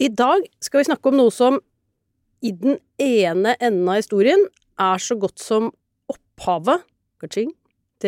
[0.00, 1.58] I dag skal vi snakke om noe som
[2.40, 4.46] i den ene enden av historien
[4.80, 5.66] er så godt som
[6.08, 6.86] opphavet
[7.36, 7.50] til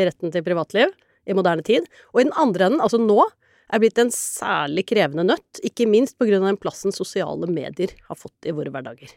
[0.09, 0.95] retten til privatliv
[1.29, 1.85] i moderne tid,
[2.15, 3.27] og i den andre enden, altså nå,
[3.73, 7.93] er blitt en særlig krevende nøtt, ikke minst på grunn av den plassen sosiale medier
[8.09, 9.13] har fått i våre hverdager.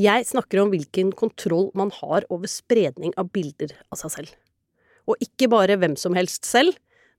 [0.00, 4.32] Jeg snakker om hvilken kontroll man har over spredning av bilder av seg selv.
[5.04, 6.72] Og ikke bare hvem som helst selv.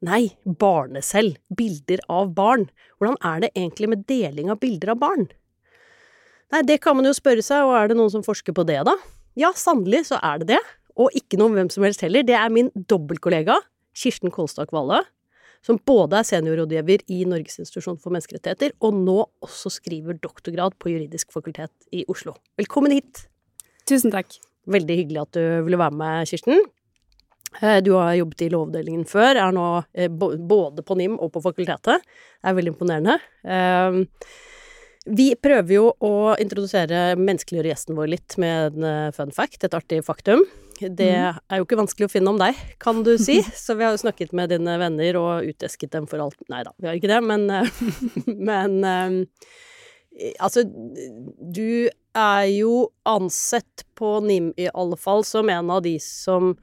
[0.05, 1.31] Nei, barnecell.
[1.57, 2.67] Bilder av barn.
[2.99, 5.25] Hvordan er det egentlig med deling av bilder av barn?
[6.53, 8.83] Nei, det kan man jo spørre seg, og er det noen som forsker på det,
[8.85, 8.93] da?
[9.39, 10.61] Ja, sannelig så er det det.
[11.01, 12.25] Og ikke noe om hvem som helst heller.
[12.27, 13.57] Det er min dobbeltkollega,
[13.97, 15.01] Kirsten Kolstad Kvale,
[15.65, 20.93] som både er seniorrådgiver i Norges institusjon for menneskerettigheter, og nå også skriver doktorgrad på
[20.93, 22.37] juridisk fakultet i Oslo.
[22.61, 23.25] Velkommen hit!
[23.89, 24.37] Tusen takk.
[24.69, 26.61] Veldig hyggelig at du ville være med, Kirsten.
[27.61, 31.43] Eh, du har jobbet i Lovavdelingen før, er nå eh, både på NIM og på
[31.45, 32.03] fakultetet.
[32.03, 33.17] Det er veldig imponerende.
[33.47, 34.01] Eh,
[35.05, 39.99] vi prøver jo å introdusere menneskeliggjøre gjesten vår litt med en fun fact, et artig
[40.05, 40.41] faktum.
[40.79, 41.37] Det mm.
[41.45, 43.37] er jo ikke vanskelig å finne om deg, kan du si.
[43.65, 46.73] Så vi har jo snakket med dine venner og utesket dem for alt Nei da,
[46.81, 47.45] vi har ikke det, men
[48.49, 48.81] Men
[50.41, 56.55] altså, du er jo ansett på NIM i alle fall som en av de som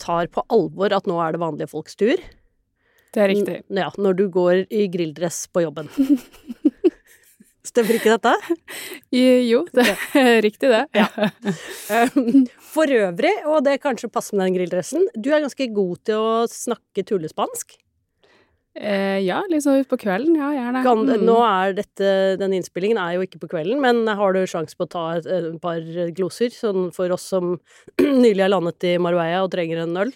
[0.00, 2.20] tar på alvor at nå er det vanlige folks tur.
[3.14, 3.56] Det er riktig.
[3.72, 5.88] Ja, når du går i grilldress på jobben.
[7.68, 8.32] Stemmer ikke dette?
[9.12, 9.84] Jo, det
[10.16, 10.84] er riktig det.
[10.96, 11.08] Ja.
[12.72, 16.32] For øvrig, og det kanskje passer med den grilldressen, du er ganske god til å
[16.52, 17.76] snakke tullespansk.
[18.78, 20.36] Eh, ja, litt sånn utpå kvelden.
[20.38, 20.84] Ja, gjerne.
[20.86, 21.24] Kan, mm.
[21.26, 24.86] Nå er dette, denne innspillingen er jo ikke på kvelden, men har du sjanse på
[24.86, 25.82] å ta et, et par
[26.14, 27.56] gloser, sånn for oss som
[28.22, 30.14] nylig har landet i Marbella og trenger en øl?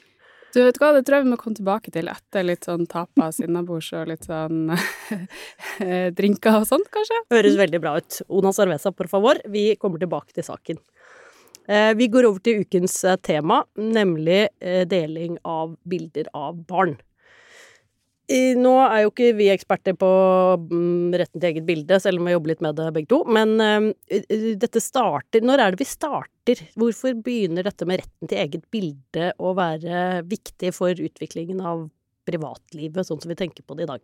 [0.53, 3.39] Du vet hva, det tror jeg vi må komme tilbake til etter litt sånn tapas
[3.41, 4.75] innabords og litt sånn
[6.19, 7.23] drinker og sånt, kanskje.
[7.33, 8.19] Høres veldig bra ut.
[8.29, 9.41] Ona Sarvesa, por favor.
[9.49, 10.83] Vi kommer tilbake til saken.
[11.69, 16.97] Eh, vi går over til ukens eh, tema, nemlig eh, deling av bilder av barn.
[18.56, 20.09] Nå er jo ikke vi eksperter på
[20.62, 23.20] mm, retten til eget bilde, selv om vi jobber litt med det begge to.
[23.28, 23.93] Men
[24.62, 26.62] dette starter Når er det vi starter?
[26.78, 31.91] Hvorfor begynner dette med retten til eget bilde å være viktig for utviklingen av
[32.28, 34.03] privatlivet, sånn som vi tenker på det i dag?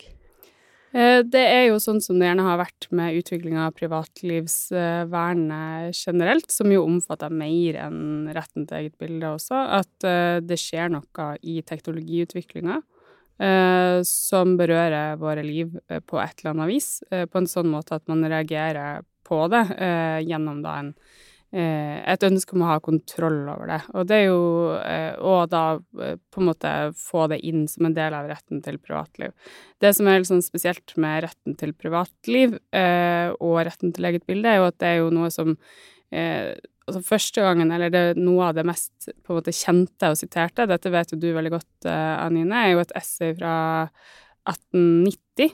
[0.96, 6.50] Eh, det er jo sånn som det gjerne har vært med utviklinga av privatlivsvernet generelt,
[6.52, 11.36] som jo omfatter mer enn retten til eget bilde også, at eh, det skjer noe
[11.44, 12.86] i teknologiutviklinga eh,
[14.08, 15.76] som berører våre liv
[16.10, 19.62] på et eller annet vis, på en sånn måte at man reagerer på det
[20.26, 20.90] gjennom da en
[21.48, 23.78] Eh, et ønske om å ha kontroll over det.
[23.96, 24.40] Og det er jo
[24.76, 25.62] eh, Og da
[26.04, 29.32] eh, på en måte få det inn som en del av retten til privatliv.
[29.80, 34.50] Det som er litt sånn spesielt med retten til privatliv og retten til eget bilde,
[34.50, 35.54] er jo at det er jo noe som
[36.10, 40.68] altså første gangen, eller det noe av det mest på en måte kjente og siterte,
[40.70, 43.54] dette vet jo du veldig godt, Anine, er jo et essay fra
[44.48, 45.52] 1890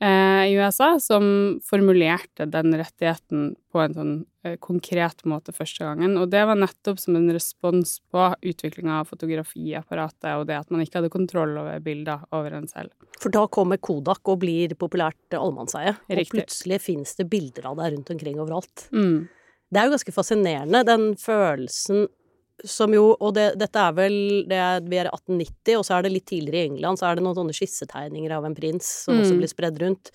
[0.00, 1.24] eh, i USA som
[1.64, 4.12] formulerte den rettigheten på en sånn
[4.44, 6.16] eh, konkret måte første gangen.
[6.20, 10.84] Og det var nettopp som en respons på utviklinga av fotografiapparatet og det at man
[10.84, 12.94] ikke hadde kontroll over bilder over en selv.
[13.20, 17.94] For da kommer Kodak og blir populært allemannseie, og plutselig finnes det bilder av deg
[17.96, 18.88] rundt omkring overalt.
[18.96, 19.28] Mm.
[19.70, 22.08] Det er jo ganske fascinerende, den følelsen
[22.64, 24.14] som jo Og det, dette er vel
[24.48, 27.08] det er, Vi er i 1890, og så er det litt tidligere i England, så
[27.08, 29.22] er det noen sånne skissetegninger av en prins som mm.
[29.24, 30.10] også blir spredd rundt.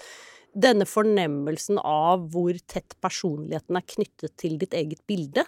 [0.55, 5.43] Denne fornemmelsen av hvor tett personligheten er knyttet til ditt eget bilde,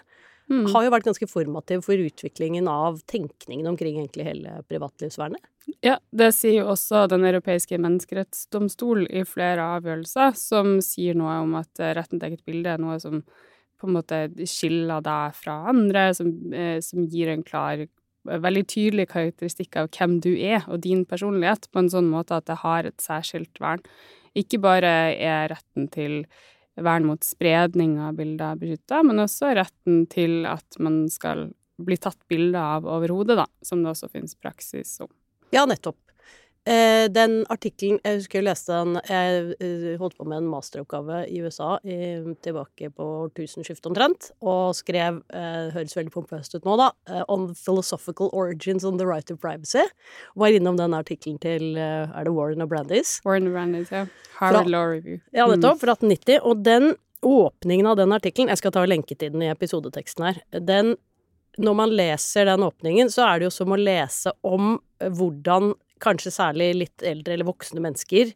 [0.52, 0.66] mm.
[0.74, 5.44] har jo vært ganske formativ for utviklingen av tenkningen omkring egentlig hele privatlivsvernet.
[5.84, 11.58] Ja, det sier jo også Den europeiske menneskerettsdomstol i flere avgjørelser, som sier noe om
[11.60, 13.22] at retten til eget bilde er noe som
[13.78, 14.20] på en måte
[14.50, 17.86] skiller deg fra andre, som, eh, som gir en klar
[18.28, 22.48] veldig tydelig karakteristikk av hvem du er og din personlighet, på en sånn måte at
[22.50, 23.84] det har et særskilt vern.
[24.38, 26.26] Ikke bare er retten til
[26.78, 31.48] vern mot spredning av bilder beskytta, men også retten til at man skal
[31.78, 35.10] bli tatt bilde av overhodet, da, som det også finnes praksis om.
[35.54, 35.98] Ja, nettopp.
[36.68, 41.24] Eh, den artikkelen Jeg husker jeg leste den Jeg eh, holdt på med en masteroppgave
[41.32, 41.98] i USA i,
[42.44, 46.92] tilbake på tusenskiftet omtrent, og skrev eh, Høres veldig pompøst ut nå, da.
[47.10, 49.88] eh, On the philosophical origins on the right of privacy.
[50.36, 53.18] Var innom den artikkelen til Er det Warren og Brandis?
[53.26, 54.06] Warren og Brandis, ja.
[54.38, 55.20] Harvard Law Review.
[55.34, 55.80] Ja, nettopp.
[55.82, 56.40] Fra 1890.
[56.44, 56.94] Og den
[57.26, 60.42] åpningen av den artikkelen Jeg skal ta lenke til den i episodeteksten her.
[60.62, 60.96] Den
[61.58, 65.72] Når man leser den åpningen, så er det jo som å lese om hvordan
[66.04, 68.34] kanskje særlig litt eldre eller voksne mennesker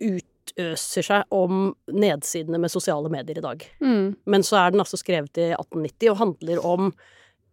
[0.00, 3.64] utøser seg om nedsidene med sosiale medier i dag.
[3.84, 4.16] Mm.
[4.26, 6.92] Men så er den altså skrevet i 1890 og handler om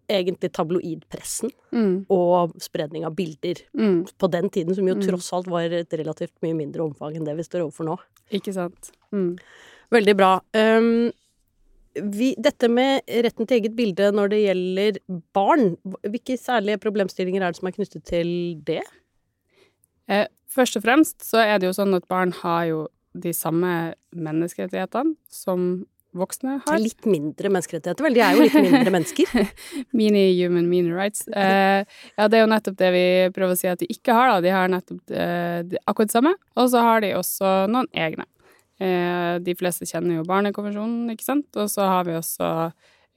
[0.08, 2.06] egentlig tabloidpressen Mm.
[2.10, 4.06] og spredning av bilder Mm.
[4.18, 5.02] på den tiden, som jo Mm.
[5.06, 7.98] tross alt var et relativt mye mindre omfang enn det vi står overfor nå.
[8.32, 8.92] Ikke sant.
[9.12, 9.38] Mm.
[9.92, 10.40] Veldig bra.
[10.54, 11.12] Um,
[11.96, 15.00] vi, dette med retten til eget bilde når det gjelder
[15.34, 15.76] barn,
[16.06, 18.84] hvilke særlige problemstillinger er det som er knyttet til det?
[20.08, 22.88] Eh, først og fremst så er det jo sånn at barn har jo
[23.18, 25.86] de samme menneskerettighetene som
[26.18, 26.80] voksne har.
[26.82, 28.16] Litt mindre menneskerettigheter, vel?
[28.16, 29.50] De er jo litt mindre mennesker.
[29.98, 31.28] Mini-human, mini-rights.
[31.30, 31.84] Eh,
[32.18, 33.04] ja, det er jo nettopp det vi
[33.36, 34.40] prøver å si at de ikke har, da.
[34.46, 38.26] De har nettopp eh, de- akkurat det samme, og så har de også noen egne.
[38.82, 42.50] Eh, de fleste kjenner jo Barnekonvensjonen, ikke sant, og så har vi også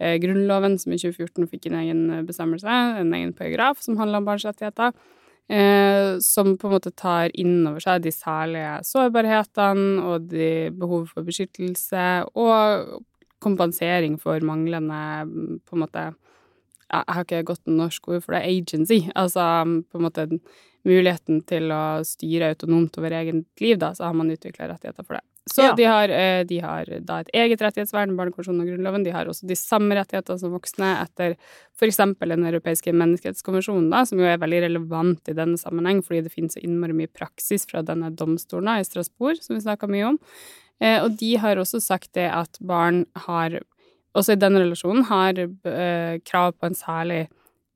[0.01, 2.69] eh, Grunnloven, som i 2014 fikk en egen bestemmelse,
[3.01, 4.93] en egen paragraf som handler om barns rettigheter.
[5.51, 11.11] Eh, som på en måte tar inn over seg de særlige sårbarhetene og de behovet
[11.11, 12.05] for beskyttelse
[12.39, 13.01] og
[13.43, 16.05] kompensering for manglende mm, på en måte
[16.91, 19.05] Jeg har ikke godt norsk ord for det, agency.
[19.15, 19.43] Altså
[19.91, 20.29] på en måte
[20.87, 25.19] muligheten til å styre autonomt over eget liv, da, så har man utvikla rettigheter for
[25.19, 25.30] det.
[25.49, 25.75] Så Ja.
[25.75, 29.05] de, har, eh, de har da et eget rettighetsvern, Barnekonvensjonen og Grunnloven.
[29.05, 31.35] De har også de samme rettigheter som voksne etter
[31.81, 31.97] f.eks.
[31.97, 36.55] Den europeiske menneskerettskonvensjonen, da, som jo er veldig relevant i denne sammenheng, fordi det finnes
[36.55, 40.19] så innmari mye praksis fra denne domstolen da, i Strasbourg, som vi snakka mye om.
[40.81, 43.59] Eh, og de har også sagt det at barn har,
[44.15, 47.29] også i den relasjonen, har eh, krav på en særlig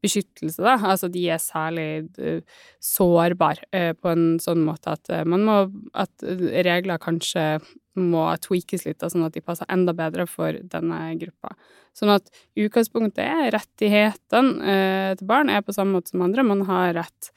[0.05, 0.77] beskyttelse, da.
[0.93, 2.45] Altså de er særlig sårbare
[2.85, 5.57] sårbar eh, på en sånn måte at eh, man må
[5.95, 6.25] At
[6.67, 7.63] regler kanskje
[7.95, 11.53] må tweakes litt, da, sånn at de passer enda bedre for denne gruppa.
[11.95, 16.43] Sånn at utgangspunktet er rettighetene eh, til barn er på samme måte som andre.
[16.47, 17.31] Man har rett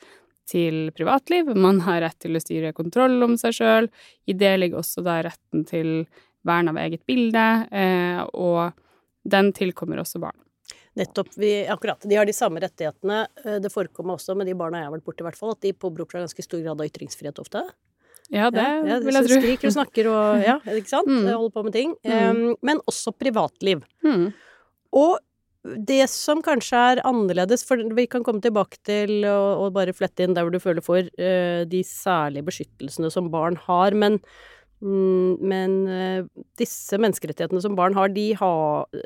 [0.50, 3.92] til privatliv, man har rett til å styre kontroll om seg sjøl.
[4.26, 5.92] I det ligger også da retten til
[6.48, 8.72] vern av eget bilde, eh, og
[9.28, 10.40] den tilkommer også barn.
[10.98, 11.30] Nettopp.
[11.38, 12.02] Vi, akkurat.
[12.10, 13.26] De har de samme rettighetene.
[13.46, 15.62] Eh, Det forekommer også med de barna jeg har vært borti, i hvert fall, at
[15.62, 17.64] de påberoper seg ganske stor grad av ytringsfrihet ofte.
[18.34, 19.38] Ja, det ja, ja, vil jeg tro.
[19.40, 21.08] Skriker og snakker og Ja, ikke sant?
[21.08, 21.30] Mm.
[21.30, 21.96] Holder på med ting.
[22.04, 22.42] Mm.
[22.52, 23.86] Um, men også privatliv.
[24.04, 24.28] Mm.
[24.98, 25.18] Og
[25.88, 30.36] det som kanskje er annerledes, for vi kan komme tilbake til å bare flette inn
[30.36, 34.20] der hvor du føler for uh, de særlige beskyttelsene som barn har, men,
[34.84, 38.54] mm, men uh, disse menneskerettighetene som barn har, de, ha,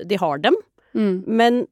[0.06, 0.58] de har dem.
[0.98, 1.16] Mm.
[1.28, 1.64] Men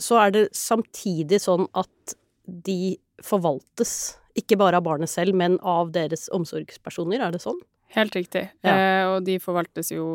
[0.00, 5.92] så er det samtidig sånn at de forvaltes, ikke bare av barnet selv, men av
[5.94, 7.60] deres omsorgspersoner, er det sånn?
[7.92, 8.46] Helt riktig.
[8.64, 8.72] Ja.
[8.72, 10.06] Eh, og de forvaltes jo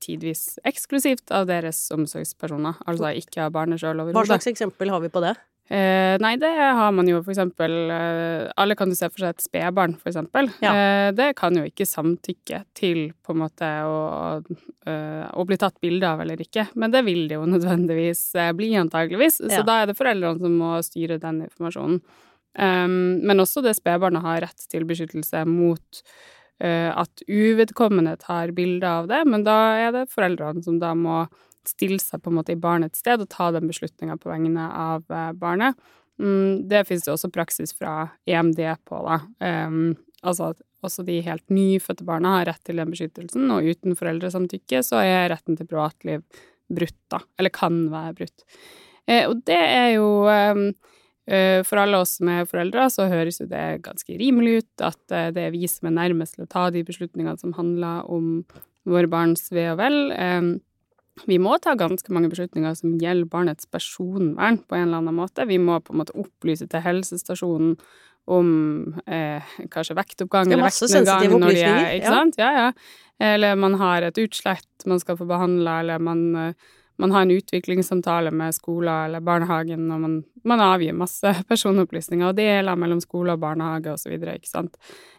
[0.00, 5.12] tidvis eksklusivt av deres omsorgspersoner, altså ikke av barnet sjøl Hva slags eksempel har vi
[5.12, 5.34] på det?
[5.68, 9.34] Eh, nei, det har man jo for eksempel eh, Alle kan jo se for seg
[9.34, 10.48] et spedbarn, for eksempel.
[10.64, 10.70] Ja.
[10.72, 13.98] Eh, det kan jo ikke samtykke til på en måte å,
[14.88, 18.54] eh, å bli tatt bilde av eller ikke, men det vil det jo nødvendigvis eh,
[18.56, 19.42] bli, antageligvis.
[19.44, 19.58] Ja.
[19.58, 22.00] Så da er det foreldrene som må styre den informasjonen.
[22.58, 26.00] Um, men også det spedbarnet har rett til beskyttelse mot
[26.64, 31.20] uh, at uvedkommende tar bilde av det, men da er det foreldrene som da må
[31.68, 35.06] stille seg på en måte i barnets sted og ta den beslutninga på vegne av
[35.12, 35.78] eh, barnet.
[36.18, 39.20] Mm, det finnes det også praksis fra EMD på, da.
[39.38, 39.94] Um,
[40.26, 44.82] altså at også de helt nyfødte barna har rett til den beskyttelsen, og uten foreldresamtykke
[44.86, 46.22] så er retten til privatliv
[46.68, 47.22] brutt, da.
[47.38, 48.46] Eller kan være brutt.
[49.08, 50.70] Eh, og det er jo um,
[51.68, 55.26] For alle oss som er foreldre, så høres jo det ganske rimelig ut at eh,
[55.36, 58.46] det er vi som er nærmest til å ta de beslutningene som handler om
[58.88, 59.98] våre barns ve og vel.
[60.16, 60.54] Um,
[61.26, 65.46] vi må ta ganske mange beslutninger som gjelder barnets personvern på en eller annen måte.
[65.48, 67.76] Vi må på en måte opplyse til helsestasjonen
[68.28, 68.48] om
[69.06, 72.16] eh, kanskje vektoppgang eller vektnedgang når de er Ikke ja.
[72.16, 72.40] sant?
[72.40, 72.72] Ja, ja.
[73.18, 77.34] Eller man har et utslett man skal få behandla, eller man, eh, man har en
[77.34, 83.34] utviklingssamtale med skoler eller barnehagen, og man, man avgir masse personopplysninger og deler mellom skole
[83.34, 84.76] og barnehage osv., ikke sant.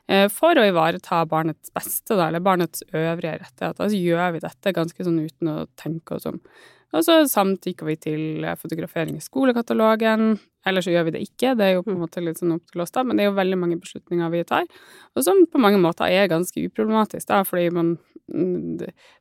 [0.10, 4.76] Eh, For å ivareta barnets beste, da, eller barnets øvrige rettigheter, så gjør vi dette
[4.76, 6.42] ganske sånn uten å tenke oss om.
[6.90, 10.40] Og så samtykker vi til fotografering i skolekatalogen.
[10.68, 12.66] Eller så gjør vi det ikke, det er jo på en måte litt sånn opp
[12.72, 14.68] til oss, da, men det er jo veldig mange beslutninger vi tar,
[15.16, 17.94] og som på mange måter er ganske uproblematisk, da, fordi man,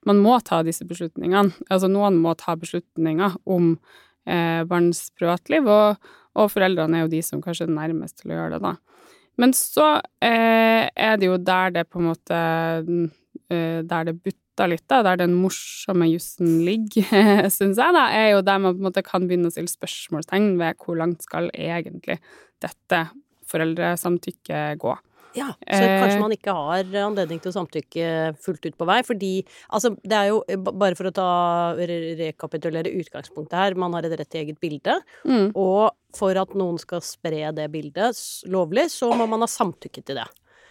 [0.08, 1.54] man må ta disse beslutningene.
[1.70, 3.70] Altså noen må ta beslutninger om
[4.26, 8.40] eh, barns privatliv, og, og, foreldrene er jo de som kanskje er nærmest til å
[8.40, 8.74] gjøre det, da.
[9.38, 9.86] Men så
[10.24, 12.38] eh, er det jo der det på en måte
[13.48, 18.32] eh, Der det butter litt, da, der den morsomme jussen ligger, syns jeg, da, er
[18.32, 21.46] jo der man på en måte kan begynne å stille spørsmålstegn ved hvor langt skal
[21.54, 22.18] egentlig
[22.58, 23.04] dette
[23.48, 24.96] foreldresamtykket gå.
[25.38, 26.22] Ja, så kanskje eh.
[26.22, 28.08] man ikke har anledning til å samtykke
[28.44, 28.98] fullt ut på vei.
[29.06, 29.32] Fordi
[29.68, 31.30] altså, det er jo Bare for å ta
[31.78, 33.78] rekapitulere utgangspunktet her.
[33.78, 34.98] Man har et rett til eget bilde.
[35.28, 35.52] Mm.
[35.58, 38.18] Og for at noen skal spre det bildet
[38.50, 40.28] lovlig, så må man ha samtykke til det.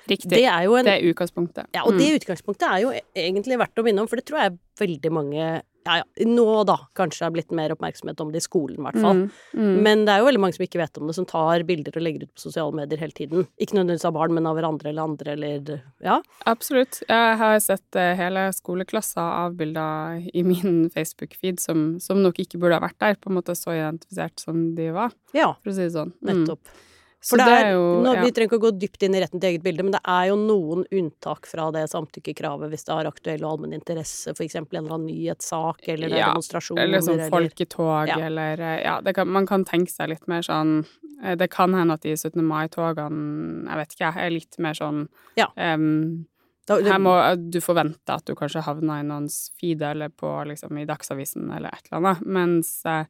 [0.07, 0.31] Riktig.
[0.31, 1.67] Det er, en, det er utgangspunktet.
[1.75, 1.99] Ja, og mm.
[1.99, 5.11] det utgangspunktet er jo e-, egentlig verdt å minne om, for det tror jeg veldig
[5.11, 5.49] mange
[5.87, 8.99] ja, ja, nå da kanskje har blitt mer oppmerksomhet om det i skolen, i hvert
[8.99, 9.21] fall.
[9.23, 9.77] Mm, mm.
[9.85, 12.03] Men det er jo veldig mange som ikke vet om det, som tar bilder og
[12.03, 13.47] legger ut på sosiale medier hele tiden.
[13.61, 15.71] Ikke nødvendigvis av barn, men av hverandre eller andre, eller
[16.03, 16.19] ja.
[16.49, 17.01] Absolutt.
[17.07, 22.59] Jeg har sett uh, hele skoleklasser av bilder i min Facebook-feed som, som, nok ikke
[22.61, 25.53] burde ha vært der, på en måte så identifisert som de var, ja.
[25.61, 26.13] for å si det sånn.
[26.19, 26.33] Mm.
[26.33, 26.77] Nettopp.
[27.25, 28.11] For det er, jo, nå.
[28.21, 30.27] Vi trenger ikke å gå dypt inn i retten til eget bilde, men det er
[30.29, 34.55] jo noen unntak fra det samtykkekravet hvis det har aktuell og allmenn interesse, f.eks.
[34.59, 38.19] en eller annen nyhetssak eller ja, demonstrasjoner eller sånn folketog ja.
[38.29, 40.83] eller eh, Ja, kan, man kan tenke seg litt mer sånn
[41.23, 42.37] eh, Det kan hende at de 17.
[42.45, 45.07] mai-togene, jeg vet ikke, er litt mer sånn
[45.39, 45.49] ja.
[45.57, 46.27] Um,
[46.67, 50.85] her må du forvente at du kanskje havner i noens feed eller på, liksom, i
[50.85, 53.07] Dagsavisen eller et eller annet, mens uh,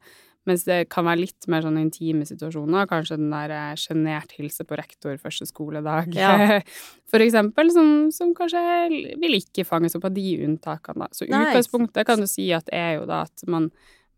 [0.48, 4.64] mens det kan være litt mer sånn intime situasjoner, kanskje den der eh, sjenert hilse
[4.68, 6.60] på rektor første skoledag, ja.
[7.10, 8.62] for eksempel, som, som, kanskje
[9.20, 11.16] vil ikke fanges opp av de unntakene, da.
[11.16, 11.50] Så nice.
[11.50, 13.70] utgangspunktet kan du si at er jo da at man,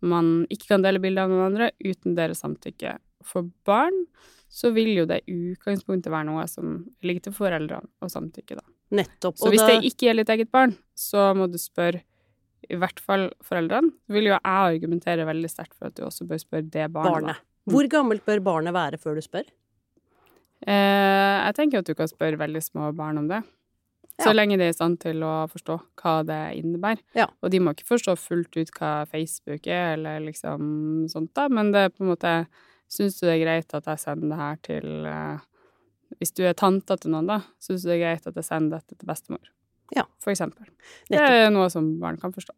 [0.05, 2.99] man ikke kan dele bilder av noen andre uten deres samtykke.
[3.27, 4.05] For barn
[4.50, 8.67] så vil jo det utgangspunktet være noe som ligger til foreldrene å samtykke, da.
[8.91, 9.37] Nettopp.
[9.39, 12.03] Så hvis det ikke gjelder ditt eget barn, så må du spørre
[12.69, 16.43] i hvert fall foreldrene, vil jo jeg argumentere veldig sterkt for at du også bør
[16.43, 17.12] spørre det barnet.
[17.12, 17.47] barnet.
[17.71, 19.49] Hvor gammelt bør barnet være før du spør?
[20.67, 23.43] Eh, jeg tenker at du kan spørre veldig små barn om det.
[24.21, 24.26] Ja.
[24.26, 27.00] Så lenge de er i stand til å forstå hva det innebærer.
[27.17, 27.31] Ja.
[27.40, 31.73] Og de må ikke forstå fullt ut hva Facebook er, eller liksom sånt, da, men
[31.73, 32.35] det er på en måte
[32.90, 35.43] Syns du det er greit at jeg sender det her til eh,
[36.19, 38.81] Hvis du er tanta til noen, da, syns du det er greit at jeg sender
[38.81, 39.52] dette til bestemor?
[39.97, 40.07] Ja.
[40.23, 40.69] For eksempel.
[41.11, 42.55] Det er noe som barn kan forstå.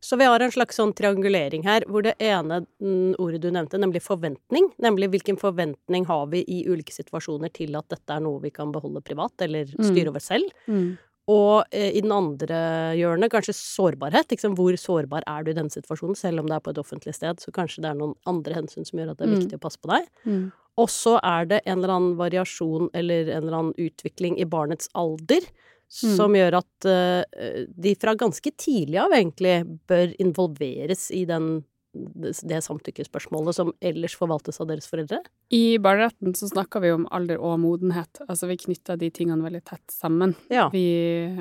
[0.00, 3.80] Så vi har en slags sånn triangulering her, hvor det ene mm, ordet du nevnte,
[3.82, 8.38] nemlig forventning, nemlig hvilken forventning har vi i ulike situasjoner til at dette er noe
[8.44, 9.88] vi kan beholde privat, eller mm.
[9.88, 10.54] styre over selv.
[10.70, 10.92] Mm.
[11.28, 12.60] Og eh, i den andre
[12.96, 14.30] hjørnet kanskje sårbarhet.
[14.30, 17.16] Liksom, hvor sårbar er du i denne situasjonen, selv om det er på et offentlig
[17.18, 19.42] sted, så kanskje det er noen andre hensyn som gjør at det er mm.
[19.42, 20.06] viktig å passe på deg.
[20.24, 20.46] Mm.
[20.78, 24.88] Og så er det en eller annen variasjon eller en eller annen utvikling i barnets
[24.94, 25.42] alder
[25.88, 26.16] Mm.
[26.18, 31.62] Som gjør at uh, de fra ganske tidlig av egentlig bør involveres i den,
[31.94, 35.22] det samtykkespørsmålet som ellers forvaltes av deres foreldre?
[35.54, 38.20] I barneretten så snakker vi om alder og modenhet.
[38.28, 40.36] Altså vi knytter de tingene veldig tett sammen.
[40.52, 40.68] Ja.
[40.74, 40.84] Vi,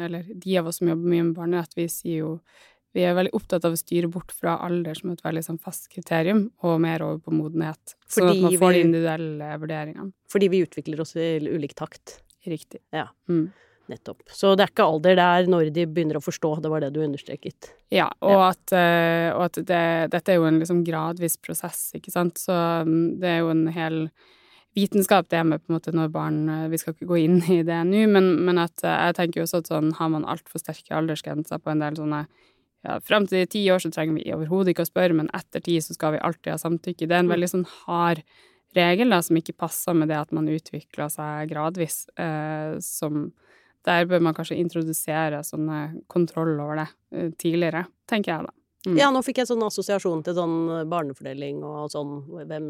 [0.07, 2.33] eller de av oss som jobber mye med barnerett, vi sier jo
[2.95, 5.85] vi er veldig opptatt av å styre bort fra alder som et veldig sånn fast
[5.91, 7.93] kriterium, og mer over på modenhet.
[8.09, 10.13] Sånn at man får de individuelle vurderingene.
[10.31, 12.21] Fordi vi utvikler oss i ulik takt.
[12.47, 12.79] Riktig.
[12.95, 13.09] Ja.
[13.29, 13.51] Mm.
[13.87, 14.23] Nettopp.
[14.35, 16.57] Så det er ikke alder, det er når de begynner å forstå.
[16.63, 17.69] Det var det du understreket.
[17.93, 18.47] Ja, og ja.
[18.49, 22.41] at, uh, og at det, dette er jo en liksom gradvis prosess, ikke sant.
[22.41, 24.01] Så um, det er jo en hel
[24.77, 27.61] vitenskap det med på en måte når barn uh, Vi skal ikke gå inn i
[27.65, 30.61] det nå, men, men at uh, jeg tenker jo også at sånn har man altfor
[30.61, 32.25] sterke aldersgrenser på en del sånne
[32.85, 35.79] ja, Frem til ti år så trenger vi overhodet ikke å spørre, men etter ti
[35.81, 37.07] så skal vi alltid ha samtykke.
[37.07, 37.33] Det er en mm.
[37.33, 38.21] veldig sånn hard
[38.77, 43.31] regel da, som ikke passer med det at man utvikler seg gradvis, eh, som
[43.87, 48.55] der bør man kanskje introdusere sånne kontroll over det uh, tidligere, tenker jeg da.
[48.87, 48.97] Mm.
[48.99, 52.67] Ja, nå fikk jeg sånn assosiasjon til sånn barnefordeling og sånn hvem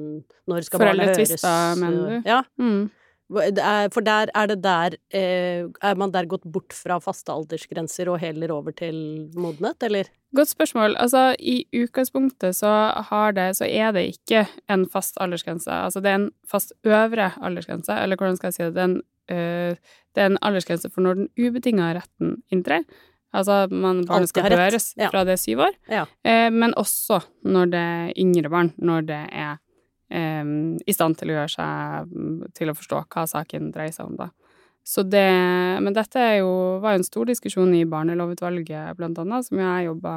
[0.50, 1.36] Når skal barnet høres?
[1.44, 2.30] Foreldretvister, mener du?
[2.30, 2.40] Ja.
[2.58, 2.88] Mm.
[3.28, 8.22] For der er det der eh, Er man der gått bort fra faste aldersgrenser og
[8.24, 10.08] heller over til modenhet, eller?
[10.36, 10.96] Godt spørsmål.
[10.96, 12.72] Altså, i utgangspunktet så
[13.12, 15.70] har det Så er det ikke en fast aldersgrense.
[15.72, 18.74] Altså, det er en fast øvre aldersgrense, eller hvordan skal jeg si det?
[18.80, 22.86] Det er en Eh, det er en aldersgrense for når den ubetinga retten inntrer.
[23.36, 25.12] Altså man, barnet skal høres ja.
[25.12, 26.06] fra det er syv år, ja.
[26.24, 29.58] eh, men også når det er yngre barn, når det er
[30.16, 32.18] eh, i stand til å gjøre seg
[32.58, 34.32] til å forstå hva saken dreier seg om, da.
[34.88, 35.28] Så det
[35.84, 40.14] Men dette jo, var jo en stor diskusjon i barnelovutvalget, blant annet, som jeg jobba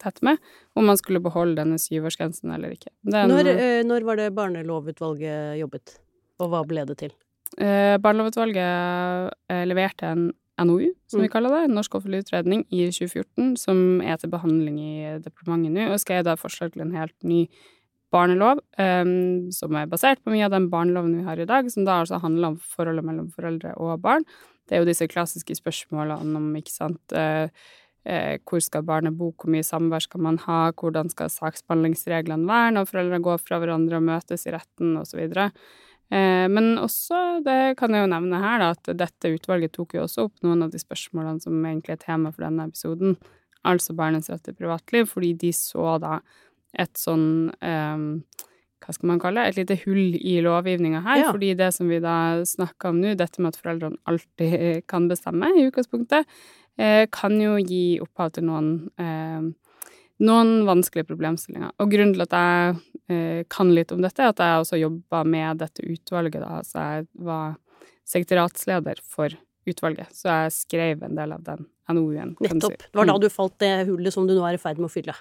[0.00, 0.40] tett med,
[0.72, 2.88] om man skulle beholde denne syvårsgrensen eller ikke.
[3.04, 5.98] Den, når, eh, når, var det barnelovutvalget jobbet,
[6.40, 7.12] og hva ble det til?
[7.58, 10.32] Eh, barnelovutvalget eh, leverte en
[10.62, 11.24] NOU, som mm.
[11.24, 15.88] vi kaller det, Norsk offentlig utredning, i 2014, som er til behandling i departementet nå,
[15.90, 17.44] og skrev da forslag til en helt ny
[18.14, 21.86] barnelov, um, som er basert på mye av den barneloven vi har i dag, som
[21.86, 24.26] da altså handler om forholdet mellom foreldre og barn.
[24.68, 27.50] Det er jo disse klassiske spørsmålene om, ikke sant uh,
[28.06, 32.76] uh, hvor skal barnet bo, hvor mye samvær skal man ha, hvordan skal saksbehandlingsreglene være
[32.78, 35.26] når foreldre går fra hverandre og møtes i retten, osv.
[36.12, 40.04] Eh, men også, det kan jeg jo nevne her, da, at dette utvalget tok jo
[40.04, 43.16] også opp noen av de spørsmålene som egentlig er tema for denne episoden,
[43.64, 46.18] altså barnets rett til privatliv, fordi de så da
[46.74, 48.08] et sånn um,
[48.84, 51.22] hva skal man kalle det, et lite hull i lovgivninga her.
[51.22, 51.32] Ja.
[51.32, 55.48] Fordi det som vi da snakker om nå, dette med at foreldrene alltid kan bestemme
[55.54, 56.28] i utgangspunktet,
[56.76, 59.46] eh, kan jo gi opphav til noen eh,
[60.22, 61.74] noen vanskelige problemstillinger.
[61.82, 62.76] Og grunnen til at jeg
[63.10, 66.40] eh, kan litt om dette, er at jeg også jobba med dette utvalget.
[66.44, 67.56] da, Så jeg var
[68.06, 72.34] sekretariatsleder for utvalget, så jeg skrev en del av den NOU-en.
[72.40, 72.74] Nettopp.
[72.74, 72.90] Si.
[72.90, 73.22] Det var da mm.
[73.22, 75.16] du falt det hullet som du nå er i ferd med å fylle.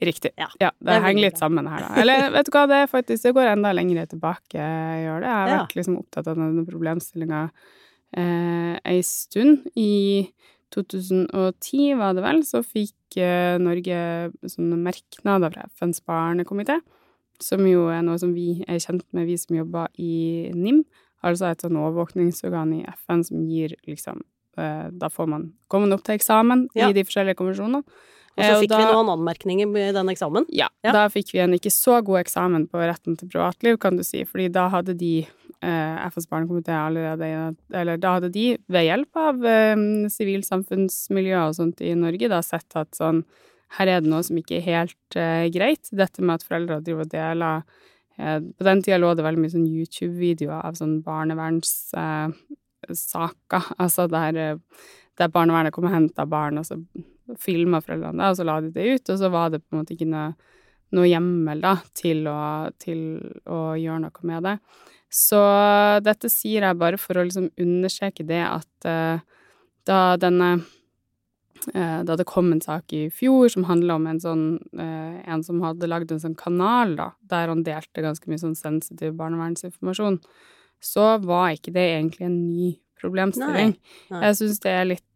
[0.00, 0.30] Riktig.
[0.40, 1.90] Ja, ja det, det henger litt sammen her, da.
[2.00, 5.28] Eller vet du hva, det er faktisk Det går enda lenger tilbake, jeg gjør det.
[5.28, 5.58] Jeg har ja.
[5.58, 7.42] vært liksom opptatt av denne problemstillinga
[8.16, 9.66] eh, ei stund.
[9.76, 9.90] I
[10.74, 14.00] 2010, var det vel, så fikk eh, Norge
[14.46, 16.78] sånne merknader fra FNs barnekomité,
[17.42, 20.84] som jo er noe som vi er kjent med, vi som jobber i NIM,
[21.26, 24.22] altså et sånn overvåkningsorgan i FN som gir liksom
[24.60, 26.88] eh, Da får man, kommer man opp til eksamen ja.
[26.88, 27.82] i de forskjellige konvensjonene.
[28.40, 30.46] Og så eh, fikk da, vi noen anmerkninger med den eksamen?
[30.56, 33.98] Ja, ja, da fikk vi en ikke så god eksamen på retten til privatliv, kan
[34.00, 35.14] du si, fordi da hadde de
[35.60, 39.76] eh, FNs barnekomité allerede Eller da hadde de, ved hjelp av eh,
[41.40, 43.24] og sånt i Norge, da sett at sånn
[43.78, 45.88] Her er det noe som ikke er helt eh, greit.
[45.92, 47.62] Dette med at foreldre driver og deler
[48.18, 52.40] eh, På den tida lå det veldig mye sånn YouTube-videoer av sånn barnevernssaker,
[53.60, 54.56] eh, altså der,
[55.20, 56.80] der barnevernet kom og henta barn, og så
[57.38, 59.82] filma foreldrene det, og så la de det ut, og så var det på en
[59.82, 60.30] måte ikke noe
[60.96, 62.40] noe hjemmel da, til å,
[62.82, 63.02] til
[63.46, 64.56] å gjøre noe med det.
[65.10, 65.38] Så
[66.06, 69.22] dette sier jeg bare for å liksom understreke det at uh,
[69.88, 70.50] da denne
[71.74, 74.44] uh, Da det kom en sak i fjor som handla om en sånn
[74.78, 78.54] uh, En som hadde lagd en sånn kanal, da, der han delte ganske mye sånn
[78.58, 80.20] sensitiv barnevernsinformasjon,
[80.78, 83.74] så var ikke det egentlig en ny problemstilling.
[83.74, 84.14] Nei.
[84.14, 84.24] Nei.
[84.28, 85.06] Jeg syns det er litt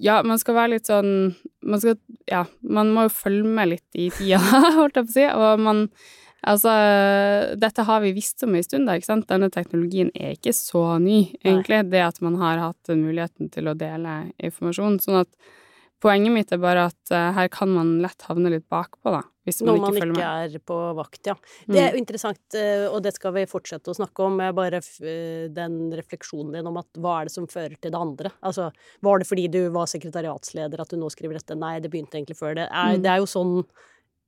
[0.00, 1.98] ja, man skal være litt sånn Man skal
[2.30, 4.40] Ja, man må jo følge med litt i tida,
[4.78, 5.86] holdt jeg på å si, og man
[6.42, 6.72] Altså,
[7.54, 9.28] dette har vi visst om en stund, da, ikke sant.
[9.30, 11.84] Denne teknologien er ikke så ny, egentlig.
[11.84, 11.90] Nei.
[11.92, 14.98] Det at man har hatt muligheten til å dele informasjon.
[15.04, 15.30] Sånn at
[16.02, 19.22] poenget mitt er bare at uh, her kan man lett havne litt bakpå, da.
[19.46, 21.34] Hvis man Når man ikke, ikke er på vakt, ja.
[21.66, 22.02] Det er jo mm.
[22.02, 24.42] interessant, uh, og det skal vi fortsette å snakke om.
[24.56, 28.34] Bare uh, den refleksjonen din om at hva er det som fører til det andre?
[28.42, 28.70] Altså,
[29.02, 31.58] var det fordi du var sekretariatsleder at du nå skriver dette?
[31.58, 32.68] Nei, det begynte egentlig før det.
[32.70, 33.02] Er, mm.
[33.06, 33.56] Det er jo sånn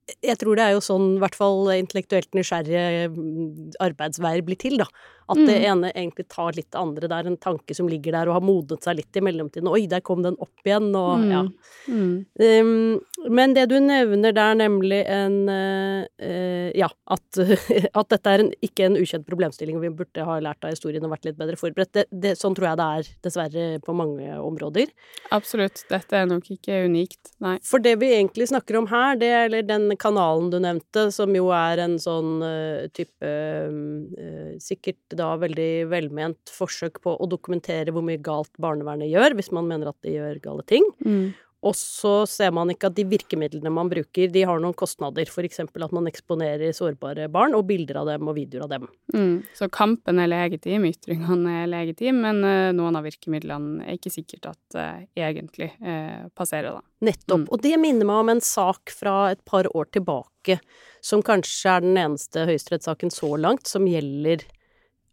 [0.05, 4.77] jeg tror det er jo sånn i hvert fall intellektuelt nysgjerrige mm, arbeidsveier blir til,
[4.81, 4.89] da.
[5.25, 5.45] At mm.
[5.49, 7.07] det ene egentlig tar litt det andre.
[7.09, 9.69] Det er en tanke som ligger der og har modnet seg litt i mellomtiden.
[9.71, 11.31] Oi, der kom den opp igjen, og mm.
[11.33, 11.41] ja.
[11.89, 12.11] Mm.
[12.37, 17.25] Um, men det du nevner der, nemlig en uh, Ja, at,
[17.99, 21.05] at, dette er en, ikke en ukjent problemstilling, og vi burde ha lært av historien
[21.07, 21.93] og vært litt bedre forberedt.
[21.97, 24.93] Det, det, sånn tror jeg det er, dessverre, på mange områder.
[25.33, 25.87] Absolutt.
[25.89, 27.57] Dette er nok ikke unikt, nei.
[27.65, 31.49] For det vi egentlig snakker om her, det eller den kanalen du nevnte, som jo
[31.55, 38.05] er en sånn uh, type uh, Sikkert da veldig velment forsøk på å dokumentere hvor
[38.05, 40.87] mye galt barnevernet gjør, hvis man mener at de gjør gale ting.
[41.03, 41.33] Mm.
[41.65, 45.25] Og så ser man ikke at de virkemidlene man bruker, de har noen kostnader.
[45.25, 45.63] F.eks.
[45.65, 48.87] at man eksponerer sårbare barn, og bilder av dem og videoer av dem.
[49.15, 49.35] Mm.
[49.57, 54.51] Så kampen er legitim, ytringene er legitim, men uh, noen av virkemidlene er ikke sikkert
[54.53, 56.85] at uh, egentlig uh, passerer, da.
[57.05, 57.47] Nettopp.
[57.47, 57.49] Mm.
[57.53, 60.59] Og det minner meg om en sak fra et par år tilbake,
[61.05, 64.45] som kanskje er den eneste høyesterettssaken så langt, som gjelder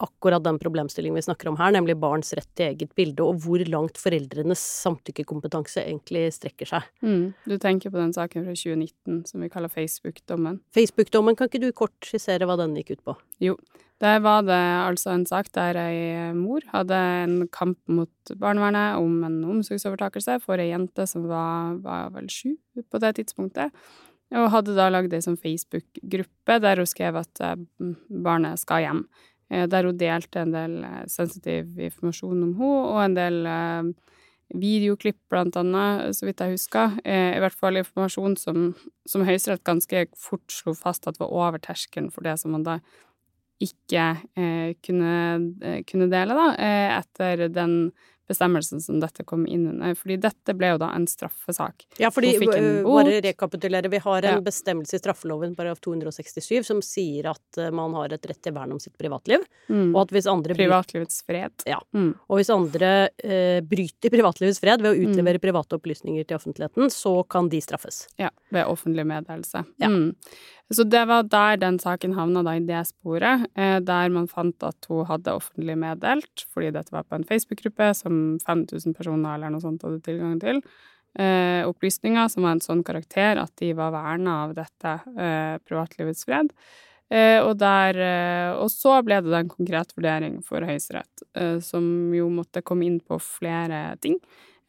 [0.03, 3.63] akkurat den problemstillingen vi snakker om her, nemlig barns rett til eget bilde, og hvor
[3.71, 6.89] langt foreldrenes samtykkekompetanse egentlig strekker seg.
[7.05, 7.31] Mm.
[7.47, 10.61] Du tenker på den saken fra 2019 som vi kaller Facebook-dommen?
[10.75, 13.17] Facebook-dommen, kan ikke du kort skissere hva den gikk ut på?
[13.43, 13.57] Jo.
[14.03, 19.21] Der var det altså en sak der ei mor hadde en kamp mot barnevernet om
[19.29, 22.57] en omsorgsovertakelse for ei jente som var, var vel sju
[22.91, 23.71] på det tidspunktet.
[24.33, 27.61] Og hadde da lagd ei sånn Facebook-gruppe der hun skrev at eh,
[28.25, 29.05] barnet skal hjem.
[29.53, 33.93] Eh, der hun delte en del eh, sensitiv informasjon om henne, og en del eh,
[34.63, 36.99] videoklipp, blant annet, så vidt jeg husker.
[37.09, 38.67] I hvert fall informasjon som,
[39.09, 42.75] som Høyesterett ganske fort slo fast at var over terskelen for det som man da
[43.65, 44.05] ikke
[44.85, 45.15] kunne,
[45.89, 46.47] kunne, dele, da,
[46.99, 47.79] etter den
[48.33, 49.95] bestemmelsen som dette kom inn under.
[49.99, 51.87] Fordi dette ble jo da en straffesak.
[52.01, 54.45] Ja, fordi bare rekapitulere, vi har en ja.
[54.45, 58.75] bestemmelse i straffeloven paragraf 267 som sier at uh, man har et rett til vern
[58.75, 59.93] om sitt privatliv, mm.
[59.93, 61.65] og at hvis andre Privatlivets fred.
[61.69, 61.81] Ja.
[61.95, 62.13] Mm.
[62.29, 62.93] Og hvis andre
[63.23, 65.45] eh, bryter privatlivets fred ved å utlevere mm.
[65.45, 68.05] private opplysninger til offentligheten, så kan de straffes.
[68.21, 69.65] Ja, ved offentlig meddelelse.
[69.83, 69.91] Ja.
[70.73, 74.63] Så det var der den saken havna, da, i det sporet, eh, der man fant
[74.65, 79.53] at hun hadde offentlig meddelt, fordi dette var på en Facebook-gruppe som 5000 personer eller
[79.53, 80.63] noe sånt hadde tilgang til,
[81.19, 86.25] eh, opplysninger som var en sånn karakter at de var verna av dette eh, privatlivets
[86.25, 86.55] fred.
[87.13, 91.59] Eh, og, der, eh, og så ble det da en konkret vurdering for Høyesterett, eh,
[91.65, 91.85] som
[92.17, 94.17] jo måtte komme inn på flere ting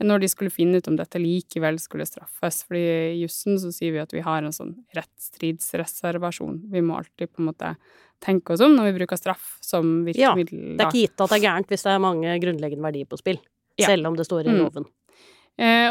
[0.04, 2.64] når de skulle finne ut om dette likevel skulle straffes.
[2.68, 2.82] Fordi
[3.14, 6.58] i jussen så sier vi at vi har en sånn rettsstridsreservasjon.
[6.74, 7.76] Vi må alltid på en måte
[8.24, 10.60] tenke oss om når vi bruker straff som virkemiddel.
[10.60, 13.08] Ja, det er ikke gitt at det er gærent hvis det er mange grunnleggende verdier
[13.08, 13.40] på spill.
[13.80, 13.88] Ja.
[13.90, 14.60] Selv om det står i mm.
[14.60, 14.90] loven.
[14.90, 15.03] Eh,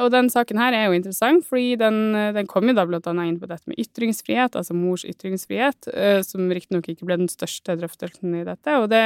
[0.02, 3.30] og den saken her er jo interessant, fordi den, den kom jo da blant annet
[3.30, 7.76] inn på dette med ytringsfrihet, altså mors ytringsfrihet, eh, som riktignok ikke ble den største
[7.78, 8.74] drøftelsen i dette.
[8.82, 9.04] Og det,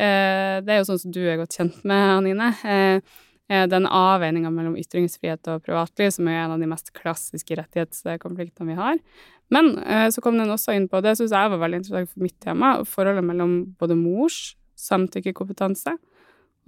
[0.00, 2.54] eh, det er jo sånn som du er godt kjent med, Anine.
[2.64, 3.20] Eh,
[3.52, 8.70] Eh, den avveininga mellom ytringsfrihet og privatliv, som er en av de mest klassiske rettighetskonfliktene
[8.70, 9.00] vi har.
[9.52, 12.24] Men eh, så kom den også inn på, det syns jeg var veldig interessant for
[12.24, 15.96] mitt tema, forholdet mellom både mors samtykkekompetanse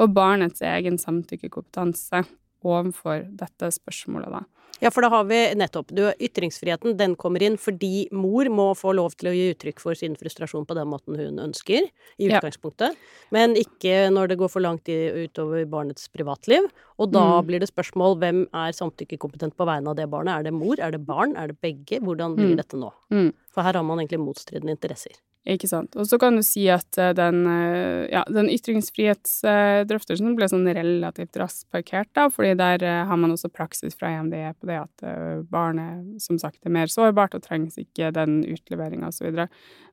[0.03, 2.25] og barnets egen samtykkekompetanse
[2.65, 4.43] overfor dette spørsmålet, da.
[4.83, 8.95] Ja, for da har vi nettopp du, Ytringsfriheten den kommer inn fordi mor må få
[8.99, 11.87] lov til å gi uttrykk for sin frustrasjon på den måten hun ønsker,
[12.19, 12.97] i utgangspunktet.
[12.97, 13.29] Ja.
[13.35, 16.67] Men ikke når det går for langt i, utover barnets privatliv.
[17.03, 17.47] Og da mm.
[17.49, 20.37] blir det spørsmål hvem er samtykkekompetent på vegne av det barnet.
[20.37, 20.79] Er det mor?
[20.79, 21.37] Er det barn?
[21.39, 22.03] Er det begge?
[22.05, 22.59] Hvordan blir mm.
[22.63, 22.91] dette nå?
[23.15, 23.31] Mm.
[23.55, 25.19] For her har man egentlig motstridende interesser.
[25.45, 25.93] Ikke sant.
[26.01, 31.37] Og så kan du si at eh, den, eh, ja, den ytringsfrihetsdrøftelsen ble sånn relativt
[31.37, 34.33] raskt parkert, da, fordi der eh, har man også praksis fra EMD
[34.65, 35.05] på det at
[35.53, 39.45] barnet som sagt er mer sårbart og trengs ikke den utleveringa osv.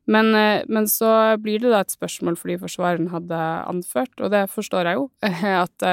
[0.10, 0.32] Men,
[0.66, 1.12] men så
[1.44, 5.10] blir det da et spørsmål fordi forsvareren hadde anført, og det forstår jeg jo,
[5.66, 5.86] at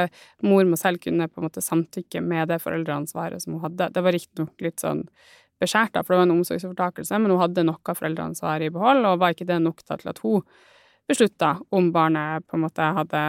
[0.47, 3.91] mor må selv kunne på en måte samtykke med det foreldreansvaret som hun hadde.
[3.93, 5.05] Det var riktignok litt sånn
[5.61, 9.23] beskjært, da, for det var en omsorgsovertakelse, men hun hadde noe foreldreansvar i behold, og
[9.23, 10.45] var ikke det nok til at hun
[11.09, 13.23] beslutta om barnet på en måte hadde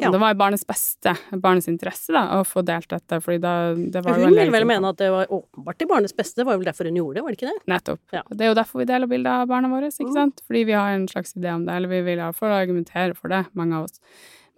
[0.00, 0.08] ja.
[0.10, 4.00] Det var i barnets beste, barnets interesse, da, å få delt dette, fordi da det
[4.04, 6.68] var Hun vil vel mene at det var åpenbart til barnets beste, det var vel
[6.70, 7.66] derfor hun gjorde det, var det ikke det?
[7.68, 8.02] Nettopp.
[8.16, 8.22] Ja.
[8.30, 10.16] Det er jo derfor vi deler bilder av barna våre, ikke mm.
[10.16, 10.40] sant?
[10.48, 13.44] Fordi vi har en slags idé om det, eller vi vil iallfall argumentere for det,
[13.58, 14.00] mange av oss.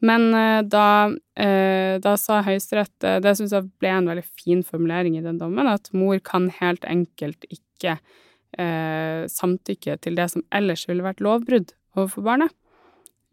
[0.04, 4.62] Men uh, da, uh, da, sa Høyesterett, uh, det syns jeg ble en veldig fin
[4.66, 7.98] formulering i den dommen, at mor kan helt enkelt ikke
[8.54, 12.52] samtykke til det som ellers ville vært lovbrudd overfor barnet.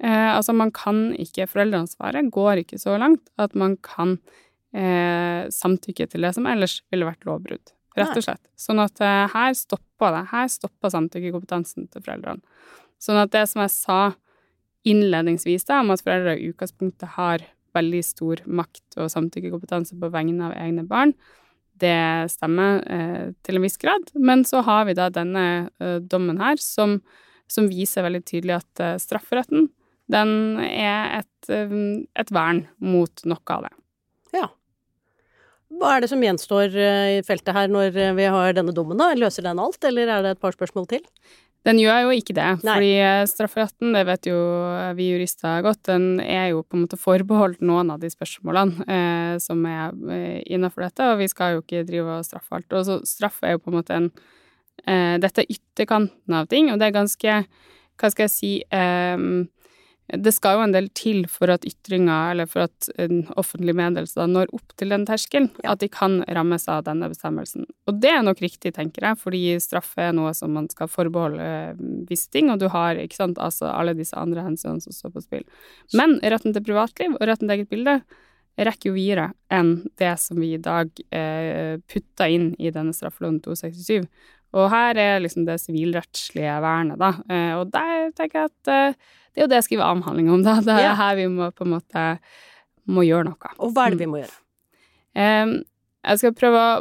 [0.01, 4.15] Altså, man kan ikke Foreldreansvaret går ikke så langt at man kan
[4.71, 8.41] samtykke til det som ellers ville vært lovbrudd, rett og slett.
[8.55, 10.21] Sånn at her stoppa det.
[10.31, 12.39] Her stoppa samtykkekompetansen til foreldrene.
[13.03, 13.99] Sånn at det som jeg sa
[14.87, 17.43] innledningsvis da, om at foreldre i utgangspunktet har
[17.75, 21.13] veldig stor makt og samtykkekompetanse på vegne av egne barn.
[21.81, 25.45] Det stemmer eh, til en viss grad, men så har vi da denne
[25.81, 26.99] eh, dommen her som,
[27.49, 29.69] som, viser veldig tydelig at eh, strafferetten
[30.11, 30.31] den
[30.65, 31.77] er et, eh,
[32.19, 33.75] et, vern mot noe av det.
[34.35, 34.49] Ja.
[35.71, 38.99] Hva er det som gjenstår eh, i feltet her når eh, vi har denne dommen,
[38.99, 39.13] da?
[39.15, 41.05] Løser den alt, eller er det et par spørsmål til?
[41.61, 42.73] Den gjør jo ikke det, Nei.
[42.73, 44.37] fordi eh, strafferetten, det vet jo
[44.97, 49.35] vi jurister godt, den er jo på en måte forbeholdt noen av de spørsmålene eh,
[49.43, 49.93] som er
[50.49, 52.69] innafor dette, og vi skal jo ikke drive og straffe alt.
[52.73, 54.09] Og så straff er jo på en måte en
[54.89, 57.39] eh, Dette er ytterkanten av ting, og det er ganske,
[58.01, 59.27] hva skal jeg si eh,
[60.11, 64.25] det skal jo en del til for at ytringer, eller for at en offentlig meddelelse
[64.27, 65.73] når opp til den terskelen, ja.
[65.73, 67.67] at de kan rammes av denne bestemmelsen.
[67.87, 71.45] Og det er nok riktig, tenker jeg, fordi straff er noe som man skal forbeholde
[71.45, 75.15] eh, visse ting, og du har ikke sant, altså alle disse andre hensynene som står
[75.15, 75.47] på spill.
[75.95, 78.01] Men retten til privatliv og retten til eget bilde
[78.59, 83.39] rekker jo videre enn det som vi i dag eh, putter inn i denne straffeloven
[83.45, 84.03] 267.
[84.59, 87.13] Og her er liksom det sivilrettslige vernet, da.
[87.31, 90.45] Eh, og der tenker jeg at eh, det er jo det jeg skriver avhandling om,
[90.45, 90.59] da.
[90.63, 90.95] Det er ja.
[90.99, 92.05] her vi må på en måte
[92.91, 93.51] må gjøre noe.
[93.61, 94.39] Og hva er det vi må gjøre?
[95.15, 95.59] Um,
[96.01, 96.71] jeg skal prøve å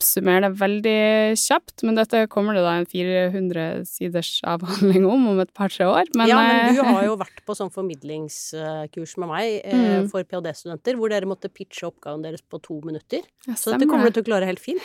[0.00, 1.00] oppsummere det veldig
[1.38, 6.10] kjapt, men dette kommer det da en 400 siders avhandling om om et par-tre år.
[6.16, 10.08] Men, ja, men du har jo vært på sånn formidlingskurs med meg eh, mm.
[10.10, 13.22] for ph.d.-studenter, hvor dere måtte pitche oppgaven deres på to minutter.
[13.46, 14.82] Ja, så dette kommer du til å klare helt fint.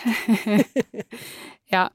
[1.76, 1.88] ja.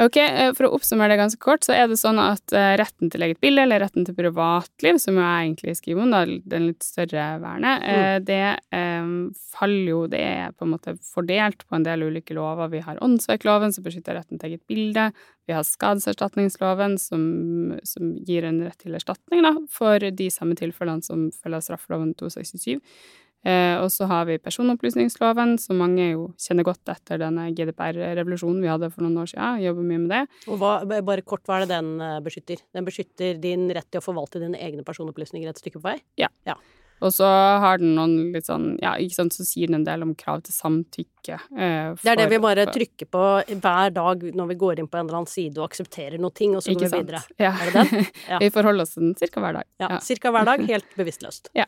[0.00, 3.10] Ok, eh, For å oppsummere det ganske kort, så er det sånn at uh, retten
[3.12, 6.22] til eget bilde, eller retten til privatliv, som jeg egentlig skriver om, da,
[6.54, 7.92] den litt større vernet, mm.
[7.92, 8.40] uh, det
[8.72, 9.12] um,
[9.52, 12.72] faller jo Det er på en måte fordelt på en del ulike lover.
[12.72, 15.10] Vi har åndsverkloven, som beskytter retten til eget bilde.
[15.44, 17.22] Vi har skadeserstatningsloven, som,
[17.84, 22.80] som gir en rett til erstatning da, for de samme tilfellene som følger straffeloven 267.
[23.42, 28.70] Eh, og så har vi personopplysningsloven, som mange jo kjenner godt etter denne GDPR-revolusjonen vi
[28.70, 29.62] hadde for noen år siden.
[29.64, 30.22] Jobber mye med det.
[30.46, 32.62] Og hva, bare kort, hva er det den eh, beskytter?
[32.76, 35.98] Den beskytter din rett til å forvalte dine egne personopplysninger et stykke på vei?
[36.20, 36.30] Ja.
[36.48, 36.58] ja.
[37.02, 37.26] Og så
[37.62, 40.44] har den noen litt sånn Ja, ikke sant, så sier den en del om krav
[40.46, 41.38] til samtykke.
[41.38, 44.90] Eh, for, det er det vi bare trykker på hver dag når vi går inn
[44.90, 47.22] på en eller annen side og aksepterer noe ting, og så går vi videre.
[47.42, 47.54] Ja.
[47.56, 48.06] Er det den?
[48.32, 48.38] Ja.
[48.38, 49.42] vi forholder oss til den ca.
[49.42, 49.66] hver dag.
[49.82, 49.98] Ja, ja.
[50.22, 50.32] Ca.
[50.36, 51.50] hver dag, helt bevisstløst.
[51.58, 51.66] Ja.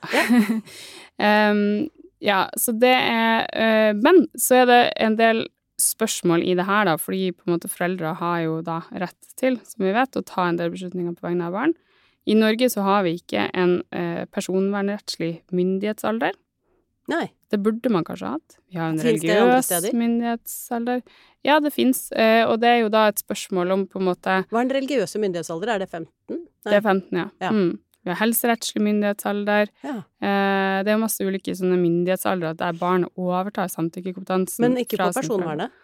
[1.18, 1.90] um,
[2.31, 5.44] ja, så det er uh, Men så er det en del
[5.81, 9.59] spørsmål i det her, da, fordi på en måte foreldre har jo da rett til,
[9.66, 11.75] som vi vet, å ta en del beslutninger på vegne av barn.
[12.25, 16.37] I Norge så har vi ikke en eh, personvernrettslig myndighetsalder.
[17.13, 17.27] Nei.
[17.53, 18.57] Det burde man kanskje hatt.
[18.73, 21.03] Vi har en finns religiøs myndighetsalder.
[21.45, 24.39] Ja, det fins, eh, og det er jo da et spørsmål om på en måte
[24.49, 25.75] Hva er den religiøse myndighetsalder?
[25.75, 26.09] Er det 15?
[26.33, 26.71] Nei.
[26.71, 27.27] Det er 15, ja.
[27.45, 27.53] ja.
[27.53, 27.75] Mm.
[28.05, 29.71] Vi har helserettslig myndighetsalder.
[29.85, 29.97] Ja.
[30.01, 34.65] Eh, det er jo masse ulike sånne myndighetsaldre der barn overtar samtykkekompetansen.
[34.65, 35.77] Men ikke på personvernet?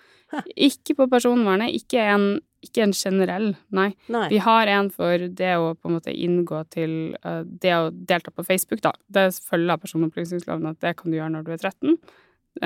[0.68, 1.74] Ikke på personvernet.
[1.76, 2.26] Ikke en,
[2.64, 3.90] ikke en generell, nei.
[4.12, 4.26] nei.
[4.32, 8.32] Vi har en for det å på en måte inngå til uh, Det å delta
[8.34, 8.94] på Facebook, da.
[9.08, 11.98] Det følger av personopplysningsloven at det kan du gjøre når du er 13.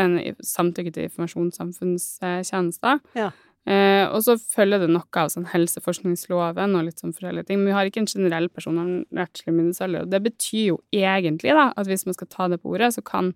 [0.00, 3.02] En samtykke til informasjonssamfunnstjenester.
[3.18, 3.30] Ja.
[3.64, 7.62] Eh, og så følger det noe av sånn helseforskningsloven og litt sånn forskjellige ting.
[7.62, 10.04] Men vi har ikke en generell personvernrettslig minnesalder.
[10.04, 13.04] Og det betyr jo egentlig da, at hvis man skal ta det på ordet, så
[13.04, 13.32] kan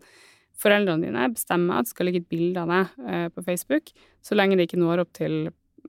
[0.59, 3.93] foreldrene dine bestemmer at det skal ligge et bilde av deg eh, på Facebook,
[4.25, 5.37] så lenge det ikke når opp til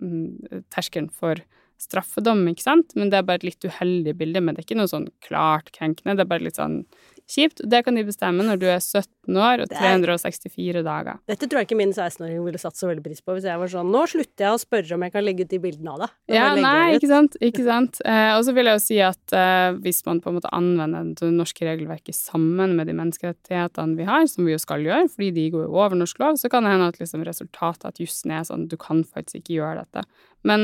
[0.01, 1.41] mm, terskelen for
[1.79, 2.95] straffedom, ikke sant?
[2.99, 5.71] Men det er bare et litt uheldig bilde, men det er ikke noe sånn klart
[5.75, 6.17] krenkende.
[6.19, 6.81] Det er bare litt sånn
[7.29, 7.61] kjipt.
[7.69, 11.19] Det kan de bestemme når du er 17 år og 364 dager.
[11.29, 13.71] Dette tror jeg ikke min 16-åring ville satt så veldig pris på hvis jeg var
[13.71, 16.15] sånn Nå slutter jeg å spørre om jeg kan legge ut de bildene av deg.
[16.33, 17.37] Ja, nei, ikke sant.
[17.45, 18.01] Ikke sant.
[18.05, 21.13] Eh, og så vil jeg jo si at eh, hvis man på en måte anvender
[21.19, 25.31] det norske regelverket sammen med de menneskerettighetene vi har, som vi jo skal gjøre, fordi
[25.37, 28.33] de går jo over norsk lov, så kan det hende at liksom resultatet at jussen
[28.35, 30.05] er sånn du kan faktisk ikke gjøre dette.
[30.47, 30.61] Men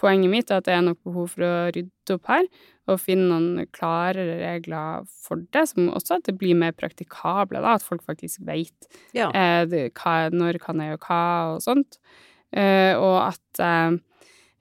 [0.00, 2.46] poenget mitt er at det er nok behov for å rydde opp her
[2.90, 7.76] og finne noen klarere regler for det, som også at det blir mer praktikable, da,
[7.78, 9.30] at folk faktisk vet ja.
[9.30, 11.98] eh, det, hva, når kan jeg gjøre hva, og sånt.
[12.54, 13.96] Eh, og at eh,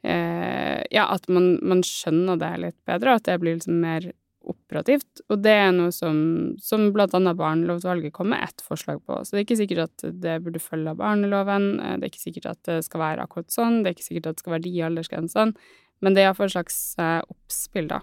[0.07, 4.11] eh, Ja, at man, man, skjønner det litt bedre, at det blir liksom mer
[4.43, 5.23] operativt.
[5.31, 6.17] Og det er noe som,
[6.63, 9.21] som blant annet Barnelovutvalget kom med ett forslag på.
[9.23, 12.27] Så det er ikke sikkert at det burde følge av barneloven, eh, det er ikke
[12.27, 14.67] sikkert at det skal være akkurat sånn, det er ikke sikkert at det skal være
[14.67, 15.71] de aldersgrensene,
[16.03, 18.01] men det er iallfall et slags eh, oppspill, da.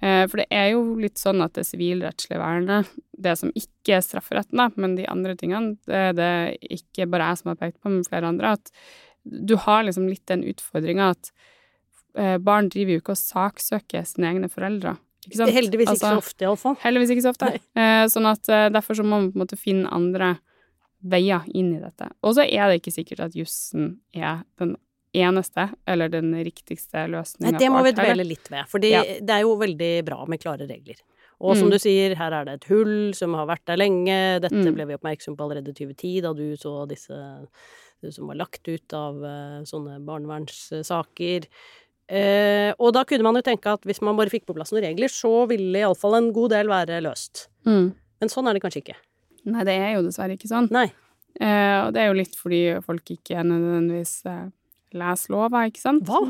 [0.00, 4.04] Eh, for det er jo litt sånn at det sivilrettslige vernet, det som ikke er
[4.06, 6.32] strafferetten, da, men de andre tingene, det er det
[6.78, 8.72] ikke bare jeg som har pekt på, men flere andre, at
[9.24, 11.32] du har liksom litt den utfordringa at
[12.16, 14.94] eh, barn driver jo ikke og saksøker sine egne foreldre.
[15.26, 15.52] Ikke sant?
[15.52, 16.76] Heldigvis altså, ikke så ofte, iallfall.
[16.84, 17.48] Heldigvis ikke så ofte.
[17.76, 17.88] Nei.
[18.08, 20.36] sånn at derfor så må man på en måte finne andre
[21.04, 22.08] veier inn i dette.
[22.24, 24.76] Og så er det ikke sikkert at jussen er den
[25.16, 27.58] eneste eller den riktigste løsninga.
[27.58, 29.04] Det må vi dvele litt ved, for ja.
[29.04, 31.00] det er jo veldig bra med klare regler.
[31.38, 31.72] Og som mm.
[31.74, 34.14] du sier, her er det et hull som har vært der lenge.
[34.42, 34.72] Dette mm.
[34.74, 37.18] ble vi oppmerksom på allerede i 2010, da du så disse
[38.14, 41.46] som var lagt ut av uh, sånne barnevernssaker.
[42.08, 44.86] Eh, og da kunne man jo tenke at hvis man bare fikk på plass noen
[44.86, 47.48] regler, så ville iallfall en god del være løst.
[47.68, 47.90] Mm.
[48.22, 48.96] Men sånn er det kanskje ikke.
[49.50, 50.70] Nei, det er jo dessverre ikke sånn.
[50.74, 50.86] Nei.
[51.38, 54.38] Eh, og det er jo litt fordi folk ikke nødvendigvis nødvendigvis
[54.96, 56.08] Les lova, ikke sant?
[56.08, 56.22] Hva?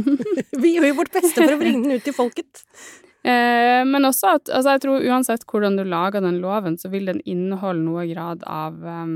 [0.62, 2.64] Vi gjør jo vårt beste for å bringe den ut til folket.
[3.24, 7.06] Eh, men også at altså jeg tror uansett hvordan du lager den loven, så vil
[7.08, 9.14] den inneholde noe grad av um,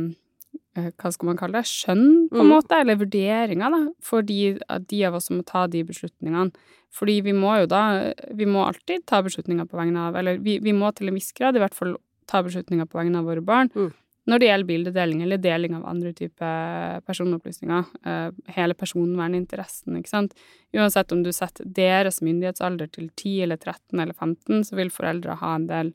[0.79, 2.55] hva skal man kalle det, skjønn, på en mm.
[2.55, 4.55] måte, eller vurderinger, da, for de,
[4.89, 6.73] de, av oss som må ta de beslutningene.
[6.97, 7.83] Fordi vi må jo da
[8.33, 11.35] Vi må alltid ta beslutninger på vegne av Eller vi, vi må til en viss
[11.37, 13.69] grad i hvert fall ta beslutninger på vegne av våre barn.
[13.77, 13.91] Mm
[14.29, 17.87] når det gjelder bildedeling eller deling av andre typer personopplysninger.
[18.05, 20.35] Uh, hele personverninteressen, ikke sant.
[20.77, 25.39] Uansett om du setter deres myndighetsalder til 10 eller 13 eller 15, så vil foreldre
[25.41, 25.95] ha en del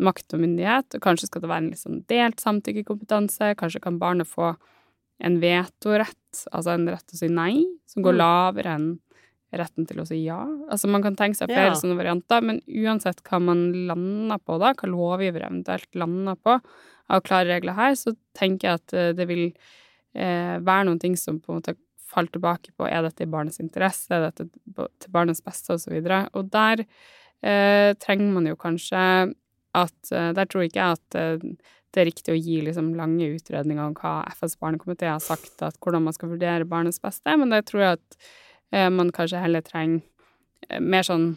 [0.00, 3.98] makt og myndighet, og kanskje skal det være en litt sånn delt samtykkekompetanse, kanskje kan
[4.00, 4.54] barnet få
[5.20, 7.54] en vetorett, altså en rett til å si nei,
[7.90, 8.20] som går Mm.
[8.22, 8.88] lavere enn
[9.58, 10.38] retten til å si ja.
[10.70, 11.78] Altså man kan tenke seg flere Ja.
[11.78, 16.60] sånne varianter, men uansett hva man lander på da, hva lovgiver eventuelt lander på
[17.10, 19.46] av klare regler her, så tenker jeg at eh, det vil
[20.14, 21.76] eh, være noen ting som på en måte
[22.10, 25.90] faller tilbake på er dette i barnets interesse, er dette til barnets beste, og så.
[26.34, 26.84] Og der
[27.42, 29.34] eh, trenger man jo kanskje
[29.70, 31.44] at eh, Der tror ikke jeg at eh,
[31.90, 35.78] det er riktig å gi liksom lange utredninger om hva FNs barnekomité har sagt, at
[35.82, 38.18] hvordan man skal vurdere barnets beste, men det tror jeg at
[38.90, 40.02] man kanskje heller trenger
[40.68, 41.32] eh, mer sånn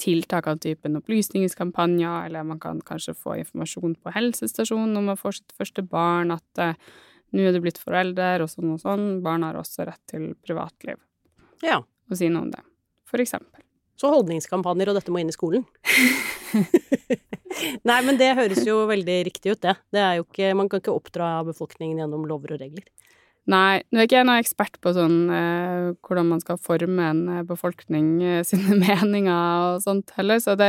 [0.00, 5.40] tiltak av typen opplysningskampanjer, eller man kan kanskje få informasjon på helsestasjonen når man får
[5.40, 6.92] sitt første barn, at uh,
[7.36, 9.04] nå er du blitt forelder, og sånn og sånn.
[9.24, 10.96] Barn har også rett til privatliv.
[11.60, 11.82] Ja.
[12.10, 12.62] Og si noe om det,
[13.06, 13.62] for eksempel.
[14.00, 15.62] Så holdningskampanjer, og dette må inn i skolen.
[17.88, 19.76] Nei, men det høres jo veldig riktig ut, det.
[19.94, 22.88] det er jo ikke, man kan ikke oppdra befolkningen gjennom lover og regler.
[23.50, 27.22] Nei, nå er ikke jeg noen ekspert på sånn eh, hvordan man skal forme en
[27.32, 30.68] eh, befolkning eh, sine meninger og sånt heller, så det,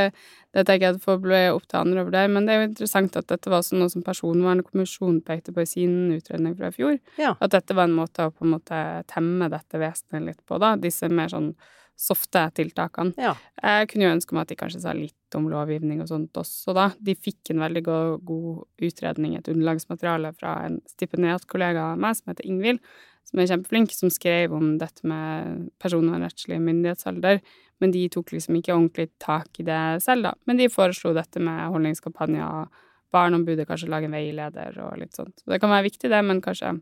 [0.55, 2.31] det tenker jeg at får bli opp til andre å vurdere.
[2.33, 5.69] Men det er jo interessant at dette var sånn noe som Personvernkommisjonen pekte på i
[5.69, 6.97] sin utredning fra i fjor.
[7.21, 7.35] Ja.
[7.37, 10.73] At dette var en måte å på en måte temme dette vesenet litt på, da.
[10.81, 11.53] Disse mer sånn
[12.01, 13.13] softe tiltakene.
[13.21, 13.35] Ja.
[13.61, 16.73] Jeg kunne jo ønske meg at de kanskje sa litt om lovgivning og sånt også,
[16.75, 16.89] da.
[16.99, 22.33] De fikk en veldig god, god utredning, et underlagsmateriale fra en stipendiatkollega av meg som
[22.33, 22.81] heter Ingvild,
[23.29, 27.41] som er kjempeflink, som skrev om dette med personvernrettslig myndighetsalder.
[27.81, 30.33] Men de tok liksom ikke ordentlig tak i det selv, da.
[30.49, 32.71] Men de foreslo dette med holdningskampanjer,
[33.11, 35.33] Barneombudet kanskje lage en veileder og litt sånt.
[35.41, 36.77] Så det kan være viktig, det, men kanskje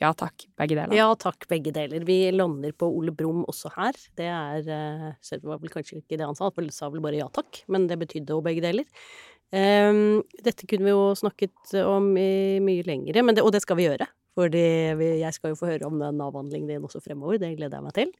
[0.00, 0.94] ja takk, begge deler.
[0.96, 2.04] Ja takk, begge deler.
[2.08, 3.96] Vi lander på Ole Brumm også her.
[4.16, 7.20] Det er eh, Selv var vel kanskje ikke det han sa, han sa vel bare
[7.20, 8.88] ja takk, men det betydde jo begge deler.
[9.50, 13.88] Um, dette kunne vi jo snakket om i mye lengre, det, og det skal vi
[13.88, 14.06] gjøre.
[14.38, 14.62] Fordi
[15.20, 17.96] jeg skal jo få høre om den avhandlingen din også fremover, det gleder jeg meg
[17.98, 18.14] til.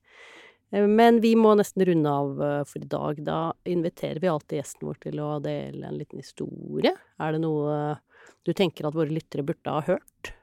[0.75, 3.23] Eh, Men vi må nesten runde av eh, for i dag.
[3.25, 6.93] Da inviterer vi alltid gjesten vår til å dele en liten historie.
[7.17, 7.97] Er det noe
[8.45, 10.35] du tenker at våre lyttere burde ha hørt?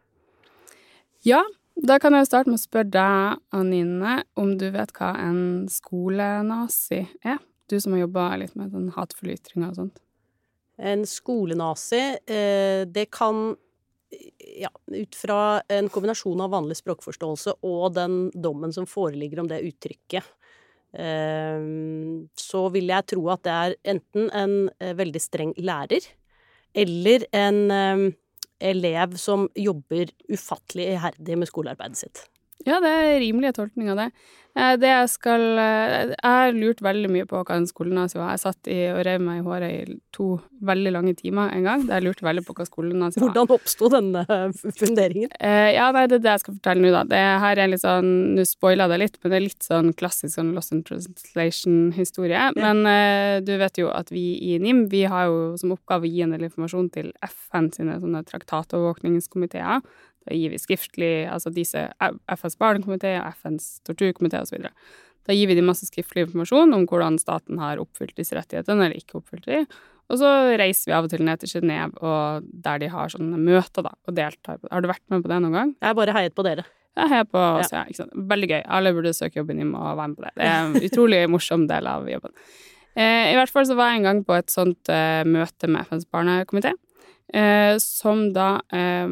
[1.26, 1.42] Ja,
[1.78, 5.68] da kan jeg jo starte med å spørre deg, Anine, om du vet hva en
[5.72, 7.40] skolenazi er?
[7.68, 10.02] Du som har jobba litt med den hatefulle ytringa og sånt.
[10.78, 13.56] En skolenazi, eh, det kan
[14.58, 19.64] ja, ut fra en kombinasjon av vanlig språkforståelse og den dommen som foreligger om det
[19.68, 20.30] uttrykket,
[20.94, 21.66] eh,
[22.40, 26.08] så vil jeg tro at det er enten en eh, veldig streng lærer
[26.78, 28.14] eller en
[28.60, 32.24] elev som jobber ufattelig iherdig med skolearbeidet sitt.
[32.66, 34.12] Ja, det er rimelige tolkning av det.
[34.58, 38.34] Eh, Det jeg skal eh, Jeg har lurt veldig mye på hva en skolenazi var.
[38.34, 41.86] Jeg satt i, og rev meg i håret i to veldig lange timer en gang.
[41.86, 43.30] Der jeg lurte veldig på hva skolenazi var.
[43.30, 44.24] Hvordan oppsto denne
[44.80, 45.30] funderingen?
[45.38, 47.04] Eh, ja, nei, det er det jeg skal fortelle nå, da.
[47.12, 50.34] Det her er litt sånn Nå spoila det litt, men det er litt sånn klassisk
[50.36, 52.50] sånn Lost in Translation-historie.
[52.58, 53.40] Men ja.
[53.46, 56.34] du vet jo at vi i NIM, vi har jo som oppgave å gi en
[56.34, 59.86] del informasjon til FN sine sånne traktatovervåkningskomiteer.
[60.28, 64.70] Da gir vi skriftlig Altså disse FNs barnekomité, FNs torturkomité osv.
[65.28, 69.00] Da gir vi dem masse skriftlig informasjon om hvordan staten har oppfylt disse rettighetene eller
[69.00, 69.66] ikke oppfylt de.
[70.08, 73.40] Og så reiser vi av og til ned til Genéve, og der de har sånne
[73.42, 74.62] møter, da, og deltar.
[74.72, 75.74] Har du vært med på det noen gang?
[75.76, 76.64] Jeg har bare heiet på dere.
[76.98, 77.84] Jeg heier på oss, ja.
[77.94, 78.16] sant.
[78.32, 78.62] Veldig gøy.
[78.78, 80.34] Alle burde søke jobben din og være med på det.
[80.40, 82.34] Det er en utrolig morsom del av jobben.
[82.98, 85.86] Eh, I hvert fall så var jeg en gang på et sånt eh, møte med
[85.92, 86.72] FNs barnekomité.
[87.34, 89.08] Eh, som da eh,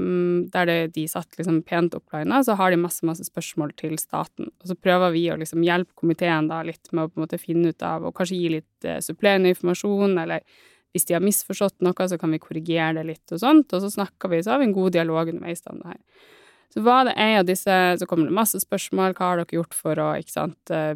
[0.47, 4.51] Der det, de satt liksom pent opplina, så har de masse masse spørsmål til staten.
[4.61, 7.41] Og så prøver vi å liksom hjelpe komiteen da litt med å på en måte
[7.41, 10.45] finne ut av, og kanskje gi litt eh, supplerende informasjon, eller
[10.95, 13.73] hvis de har misforstått noe, så kan vi korrigere det litt og sånt.
[13.75, 16.01] Og så snakker vi, så har vi en god dialog underveis om det her.
[16.71, 19.75] Så var det en av disse, så kommer det masse spørsmål, hva har dere gjort
[19.75, 20.95] for å, ikke sant, eh,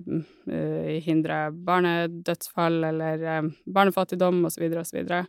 [0.52, 5.28] eh, hindre barnedødsfall eller eh, barnefattigdom så videre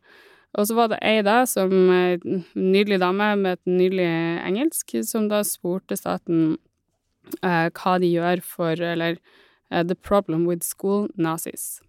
[0.59, 4.09] og så var det ei da, som en nydelig dame med et nydelig
[4.49, 6.57] engelsk, som da spurte staten
[7.43, 9.19] eh, hva de gjør for, eller
[9.71, 11.81] eh, The problem with school nazis.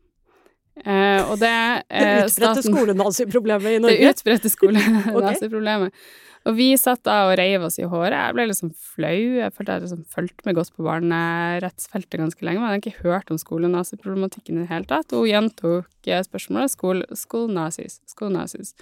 [0.85, 1.49] Eh, og det
[1.89, 3.97] Det eh, utbredte skolenaziproblemet i Norge?
[3.97, 5.91] det utbredte skolenaziproblemet.
[6.49, 8.15] Og vi satt da og reiv oss i håret.
[8.17, 9.19] Jeg ble liksom flau.
[9.37, 13.05] Jeg følte jeg liksom fulgte med godt på barnerettsfeltet ganske lenge, men jeg hadde ikke
[13.05, 15.13] hørt om skolenaziproblematikken i det hele tatt.
[15.13, 18.73] Og hun gjentok eh, spørsmålet school, school nazis, school nazis.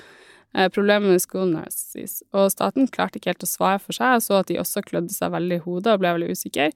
[0.56, 2.22] Eh, problemet med school nazis.
[2.32, 5.14] Og staten klarte ikke helt å svare for seg, Jeg så at de også klødde
[5.14, 6.72] seg veldig i hodet og ble veldig usikre.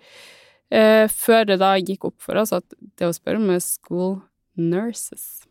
[0.74, 2.66] Eh, før det da gikk opp for oss at
[3.00, 4.22] det å spørre om er school
[4.58, 5.48] nurses.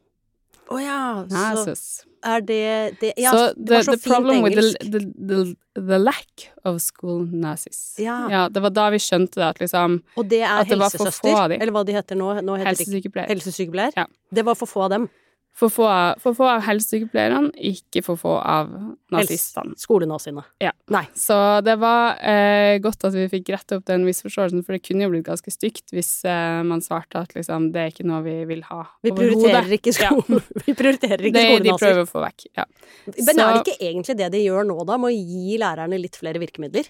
[0.70, 1.74] Å ja, så
[2.22, 2.62] er det,
[3.00, 4.78] det Ja, so det var så the, the fint engelsk.
[4.78, 5.40] the, the,
[5.74, 7.96] the, lack of school nazis.
[7.98, 8.46] Ja.
[8.48, 11.96] det var da vi skjønte det, at liksom Og det er helsesøster, eller hva de
[11.96, 12.30] heter nå.
[12.46, 13.98] nå heter helsesykepleier helsesykepleier.
[13.98, 14.06] Ja.
[14.30, 15.08] Det var for få av dem.
[15.53, 18.70] For få, av- for få av helsesykepleierne, ikke for få av
[19.12, 19.74] nazistene.
[19.76, 20.42] Skolenaziene.
[20.64, 20.70] Ja.
[20.90, 21.03] Nei.
[21.18, 25.05] Så det var eh, godt at vi fikk rette opp den misforståelsen, for det kunne
[25.05, 28.38] jo blitt ganske stygt hvis eh, man svarte at liksom, det er ikke noe vi
[28.48, 30.40] vil ha Vi prioriterer ikke skolen.
[30.66, 32.48] Vi prioriterer ikke Det, de prøver å få vekk.
[32.57, 32.64] Ja.
[33.12, 36.16] Men er det ikke egentlig det de gjør nå, da, med å gi lærerne litt
[36.16, 36.88] flere virkemidler?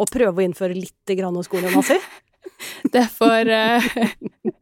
[0.00, 1.98] Og prøve å innføre litt grann skolenazi?
[2.94, 3.86] Det for eh,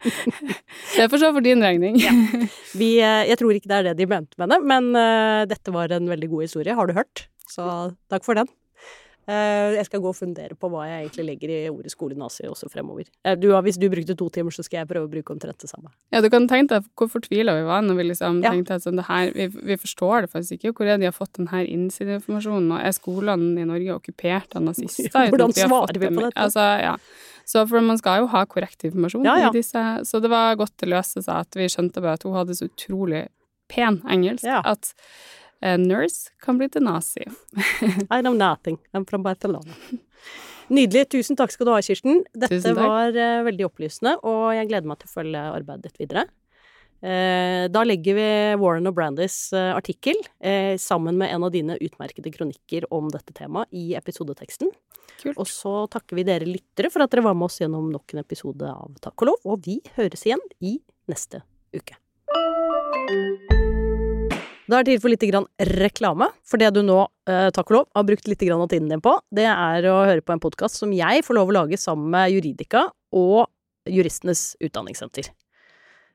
[0.96, 1.98] Det får så for din regning.
[2.80, 5.74] Vi, eh, jeg tror ikke det er det de mente med det, men eh, dette
[5.74, 7.26] var en veldig god historie, har du hørt?
[7.48, 7.64] Så
[8.12, 8.50] takk for den.
[9.28, 12.70] Eh, jeg skal gå og fundere på hva jeg egentlig legger i ordet skolenazi også
[12.72, 13.04] fremover.
[13.28, 15.68] Eh, du, hvis du brukte to timer, så skal jeg prøve å bruke omtrent det
[15.68, 15.90] samme.
[16.14, 18.50] Ja, du kan tenke deg hvor fortvila vi var når vi liksom Ja.
[18.54, 20.72] tenkte at sånn, det her, vi, vi forstår det faktisk ikke.
[20.78, 22.72] Hvor er de har fått den her innsideinformasjonen?
[22.72, 25.10] Og er skolene i Norge okkupert av nazister?
[25.32, 26.38] Hvordan vi svarer vi på dette?
[26.40, 26.96] Altså, ja.
[27.48, 29.48] Så for man skal jo ha korrekt informasjon Ja, ja.
[29.48, 32.34] i disse Så det var godt det løste seg at vi skjønte bare at hun
[32.36, 33.26] hadde så utrolig
[33.68, 34.60] pen engelsk Ja.
[34.64, 34.92] at
[35.62, 37.26] eh, nurse kan bli til nazi.
[38.14, 38.78] I know nothing.
[38.92, 39.74] I'm from Barcelona.
[40.68, 41.08] Nydelig.
[41.14, 42.22] Tusen takk skal du ha, Kirsten.
[42.36, 46.26] Dette var uh, veldig opplysende, og jeg gleder meg til å følge arbeidet ditt videre.
[46.98, 48.28] Uh, da legger vi
[48.58, 53.36] Warren og Brandys uh, artikkel eh, sammen med en av dine utmerkede kronikker om dette
[53.36, 54.72] temaet i episodeteksten.
[55.22, 55.38] Kult.
[55.38, 58.22] Og så takker vi dere lyttere for at dere var med oss gjennom nok en
[58.24, 60.76] episode av Takk og lov, og vi høres igjen i
[61.10, 61.42] neste
[61.74, 61.98] uke.
[64.68, 65.24] Da er det tid for litt
[65.80, 66.28] reklame.
[66.44, 69.18] For det du nå, eh, takk og lov, har brukt litt av tiden din på,
[69.32, 72.30] det er å høre på en podkast som jeg får lov å lage sammen med
[72.30, 73.48] Juridika og
[73.88, 75.30] Juristenes Utdanningssenter.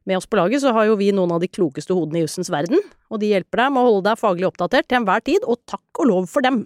[0.05, 2.51] Med oss på laget så har jo vi noen av de klokeste hodene i jussens
[2.51, 2.77] verden,
[3.09, 6.03] og de hjelper deg med å holde deg faglig oppdatert til enhver tid, og takk
[6.03, 6.65] og lov for dem!